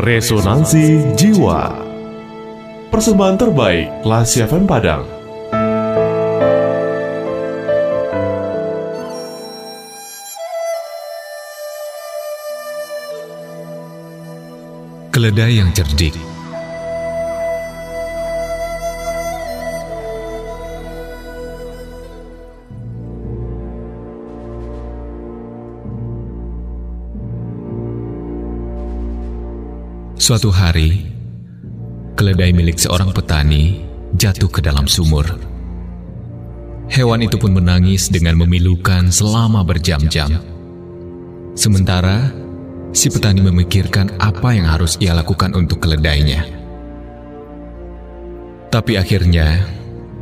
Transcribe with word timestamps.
Resonansi 0.00 1.12
Jiwa. 1.12 1.76
Persembahan 2.88 3.36
terbaik 3.36 4.00
Lasi 4.00 4.40
FM 4.40 4.64
Padang. 4.64 5.04
Keledai 15.12 15.60
yang 15.60 15.68
cerdik 15.76 16.16
Suatu 30.20 30.52
hari, 30.52 31.08
keledai 32.12 32.52
milik 32.52 32.76
seorang 32.76 33.08
petani 33.08 33.80
jatuh 34.20 34.52
ke 34.52 34.60
dalam 34.60 34.84
sumur. 34.84 35.24
Hewan 36.92 37.24
itu 37.24 37.40
pun 37.40 37.56
menangis 37.56 38.12
dengan 38.12 38.36
memilukan 38.36 39.08
selama 39.08 39.64
berjam-jam. 39.64 40.44
Sementara, 41.56 42.28
si 42.92 43.08
petani 43.08 43.40
memikirkan 43.40 44.20
apa 44.20 44.52
yang 44.52 44.68
harus 44.68 45.00
ia 45.00 45.16
lakukan 45.16 45.56
untuk 45.56 45.80
keledainya. 45.80 46.44
Tapi 48.68 49.00
akhirnya, 49.00 49.64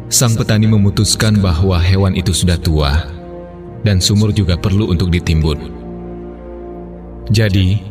sang 0.07 0.39
petani 0.39 0.71
memutuskan 0.71 1.43
bahwa 1.43 1.75
hewan 1.83 2.15
itu 2.15 2.31
sudah 2.31 2.55
tua 2.55 3.03
dan 3.83 3.99
sumur 3.99 4.31
juga 4.31 4.55
perlu 4.55 4.95
untuk 4.95 5.11
ditimbun. 5.11 5.59
Jadi, 7.35 7.88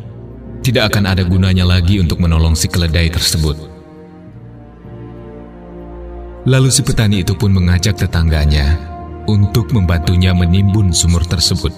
tidak 0.62 0.94
akan 0.94 1.14
ada 1.14 1.22
gunanya 1.24 1.64
lagi 1.64 2.02
untuk 2.02 2.18
menolong 2.20 2.58
si 2.58 2.66
keledai 2.66 3.08
tersebut. 3.08 3.56
Lalu 6.48 6.68
si 6.72 6.80
petani 6.80 7.20
itu 7.20 7.36
pun 7.36 7.52
mengajak 7.52 7.98
tetangganya 8.00 8.78
untuk 9.28 9.68
membantunya 9.76 10.32
menimbun 10.32 10.96
sumur 10.96 11.20
tersebut. 11.28 11.76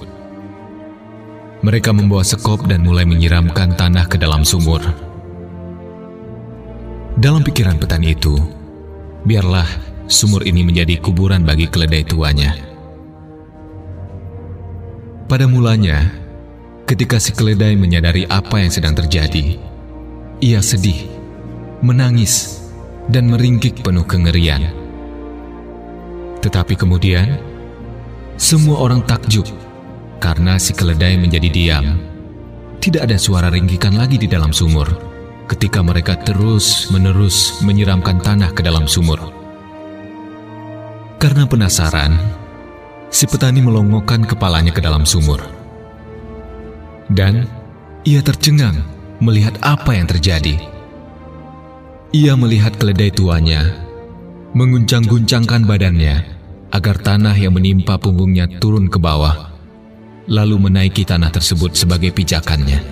Mereka 1.61 1.91
membawa 1.91 2.23
sekop 2.23 2.65
dan 2.71 2.87
mulai 2.87 3.05
menyiramkan 3.05 3.75
tanah 3.75 4.07
ke 4.07 4.17
dalam 4.17 4.47
sumur. 4.47 4.81
Dalam 7.21 7.45
pikiran 7.45 7.77
petani 7.77 8.17
itu, 8.17 8.33
biarlah 9.27 9.67
sumur 10.09 10.47
ini 10.47 10.65
menjadi 10.65 10.97
kuburan 11.03 11.45
bagi 11.45 11.69
keledai 11.69 12.07
tuanya. 12.07 12.57
Pada 15.29 15.45
mulanya, 15.45 16.20
Ketika 16.91 17.23
si 17.23 17.31
keledai 17.31 17.79
menyadari 17.79 18.27
apa 18.27 18.59
yang 18.59 18.67
sedang 18.75 18.99
terjadi, 18.99 19.55
ia 20.43 20.59
sedih, 20.59 21.07
menangis, 21.87 22.67
dan 23.07 23.31
meringkik 23.31 23.79
penuh 23.87 24.03
kengerian. 24.03 24.75
Tetapi 26.43 26.75
kemudian, 26.75 27.39
semua 28.35 28.83
orang 28.83 29.07
takjub 29.07 29.47
karena 30.19 30.59
si 30.59 30.75
keledai 30.75 31.15
menjadi 31.15 31.47
diam. 31.47 31.87
Tidak 32.83 33.07
ada 33.07 33.15
suara 33.23 33.55
ringkikan 33.55 33.95
lagi 33.95 34.19
di 34.19 34.27
dalam 34.27 34.51
sumur 34.51 34.91
ketika 35.47 35.87
mereka 35.87 36.19
terus-menerus 36.19 37.63
menyiramkan 37.63 38.19
tanah 38.19 38.51
ke 38.51 38.67
dalam 38.67 38.91
sumur. 38.91 39.31
Karena 41.23 41.47
penasaran, 41.47 42.19
si 43.15 43.31
petani 43.31 43.63
melongokkan 43.63 44.27
kepalanya 44.27 44.75
ke 44.75 44.83
dalam 44.83 45.07
sumur 45.07 45.60
dan 47.11 47.47
ia 48.07 48.23
tercengang 48.23 48.81
melihat 49.21 49.59
apa 49.61 49.93
yang 49.93 50.09
terjadi. 50.09 50.57
Ia 52.11 52.35
melihat 52.35 52.75
keledai 52.75 53.15
tuanya 53.15 53.87
menguncang-guncangkan 54.51 55.63
badannya 55.63 56.27
agar 56.75 56.97
tanah 56.99 57.35
yang 57.39 57.55
menimpa 57.55 57.99
punggungnya 57.99 58.51
turun 58.59 58.91
ke 58.91 58.99
bawah, 58.99 59.55
lalu 60.27 60.59
menaiki 60.59 61.07
tanah 61.07 61.31
tersebut 61.31 61.75
sebagai 61.79 62.11
pijakannya. 62.11 62.83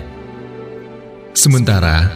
Sementara, 1.35 2.11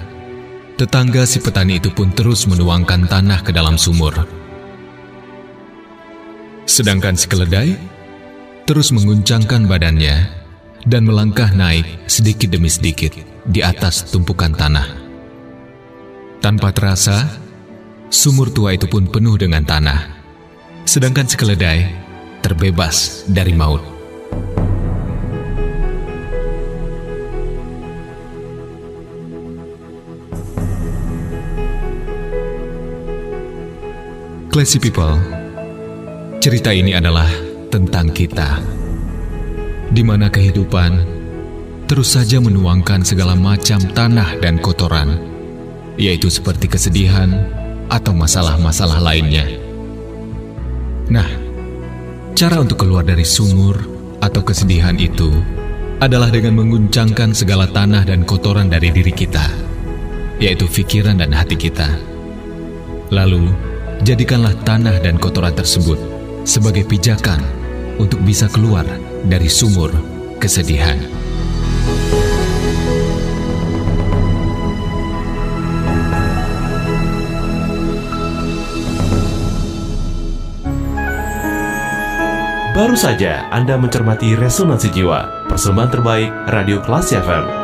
tetangga 0.79 1.27
si 1.27 1.43
petani 1.43 1.79
itu 1.79 1.91
pun 1.91 2.11
terus 2.11 2.47
menuangkan 2.47 3.07
tanah 3.07 3.39
ke 3.43 3.51
dalam 3.51 3.75
sumur. 3.75 4.15
Sedangkan 6.63 7.19
si 7.19 7.27
keledai 7.27 7.75
terus 8.63 8.95
menguncangkan 8.95 9.67
badannya 9.67 10.42
dan 10.83 11.07
melangkah 11.07 11.51
naik 11.51 12.07
sedikit 12.11 12.51
demi 12.51 12.67
sedikit 12.67 13.15
di 13.47 13.63
atas 13.63 14.07
tumpukan 14.11 14.51
tanah. 14.51 14.87
Tanpa 16.43 16.75
terasa, 16.75 17.39
sumur 18.11 18.51
tua 18.51 18.75
itu 18.75 18.87
pun 18.91 19.07
penuh 19.07 19.39
dengan 19.39 19.63
tanah, 19.63 19.99
sedangkan 20.83 21.27
si 21.27 21.35
keledai 21.39 21.87
terbebas 22.43 23.23
dari 23.31 23.55
maut. 23.55 23.83
Classy 34.53 34.77
people, 34.77 35.17
cerita 36.37 36.69
ini 36.69 36.93
adalah 36.93 37.25
tentang 37.73 38.13
kita 38.13 38.82
di 39.91 40.05
mana 40.05 40.31
kehidupan 40.31 41.23
terus 41.87 42.15
saja 42.15 42.39
menuangkan 42.39 43.03
segala 43.03 43.35
macam 43.35 43.77
tanah 43.77 44.39
dan 44.39 44.57
kotoran, 44.57 45.19
yaitu 45.99 46.31
seperti 46.31 46.71
kesedihan 46.71 47.43
atau 47.91 48.15
masalah-masalah 48.15 49.03
lainnya. 49.03 49.45
Nah, 51.11 51.27
cara 52.33 52.63
untuk 52.63 52.81
keluar 52.81 53.03
dari 53.03 53.27
sumur 53.27 53.77
atau 54.23 54.41
kesedihan 54.41 54.95
itu 54.95 55.29
adalah 55.99 56.31
dengan 56.31 56.63
menguncangkan 56.63 57.35
segala 57.35 57.67
tanah 57.67 58.07
dan 58.07 58.23
kotoran 58.23 58.71
dari 58.71 58.89
diri 58.89 59.11
kita, 59.11 59.43
yaitu 60.39 60.65
pikiran 60.65 61.19
dan 61.19 61.35
hati 61.35 61.59
kita. 61.59 61.93
Lalu, 63.11 63.51
jadikanlah 64.07 64.55
tanah 64.63 64.97
dan 65.03 65.19
kotoran 65.19 65.53
tersebut 65.53 65.99
sebagai 66.47 66.87
pijakan 66.87 67.43
untuk 68.01 68.17
bisa 68.25 68.49
keluar 68.49 68.87
dari 69.27 69.47
sumur 69.47 69.91
kesedihan. 70.37 70.99
Baru 82.73 82.97
saja 82.97 83.47
Anda 83.53 83.77
mencermati 83.77 84.33
Resonansi 84.33 84.89
Jiwa, 84.89 85.47
persembahan 85.47 85.93
terbaik 85.93 86.31
Radio 86.49 86.81
Kelas 86.81 87.13
FM 87.13 87.62